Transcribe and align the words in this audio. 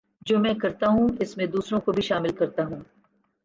جو 0.25 0.39
میں 0.39 0.53
کرتا 0.53 0.87
ہوں 0.87 1.07
اس 1.19 1.37
میں 1.37 1.45
دوسروں 1.45 1.79
کو 1.79 1.91
بھی 1.91 2.01
شامل 2.01 2.31
کرتا 2.31 2.65
ہوں 2.65 2.79